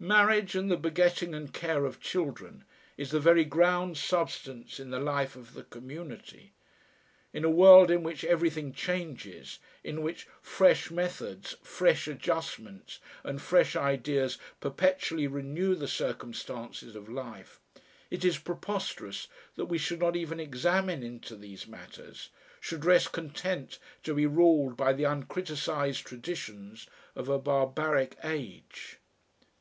[0.00, 2.64] Marriage and the begetting and care of children,
[2.96, 6.52] is the very ground substance in the life of the community.
[7.32, 13.76] In a world in which everything changes, in which fresh methods, fresh adjustments and fresh
[13.76, 17.60] ideas perpetually renew the circumstances of life,
[18.10, 23.78] it is preposterous that we should not even examine into these matters, should rest content
[24.02, 28.98] to be ruled by the uncriticised traditions of a barbaric age.